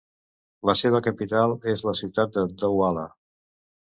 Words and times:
La 0.69 0.73
seva 0.79 1.01
capital 1.07 1.53
és 1.73 1.83
la 1.87 1.93
ciutat 1.99 2.33
de 2.39 2.47
Douala. 2.63 3.05